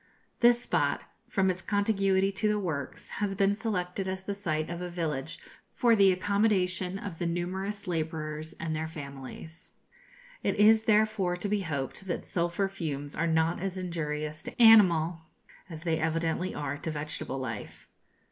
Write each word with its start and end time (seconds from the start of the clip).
This 0.39 0.59
spot, 0.59 1.01
from 1.29 1.51
its 1.51 1.61
contiguity 1.61 2.31
to 2.31 2.47
the 2.47 2.57
works, 2.57 3.11
has 3.21 3.35
been 3.35 3.53
selected 3.53 4.07
as 4.07 4.23
the 4.23 4.33
site 4.33 4.67
of 4.67 4.81
a 4.81 4.89
village 4.89 5.37
for 5.75 5.95
the 5.95 6.11
accommodation 6.11 6.97
of 6.97 7.19
the 7.19 7.27
numerous 7.27 7.87
labourers 7.87 8.53
and 8.59 8.75
their 8.75 8.87
families. 8.87 9.73
It 10.41 10.55
is 10.55 10.85
therefore 10.85 11.37
to 11.37 11.47
be 11.47 11.61
hoped 11.61 12.07
that 12.07 12.25
sulphur 12.25 12.67
fumes 12.67 13.15
are 13.15 13.27
not 13.27 13.59
as 13.61 13.77
injurious 13.77 14.41
to 14.41 14.59
animal 14.59 15.19
as 15.69 15.83
they 15.83 15.99
evidently 15.99 16.55
are 16.55 16.79
to 16.79 16.89
vegetable 16.89 17.37
life. 17.37 17.87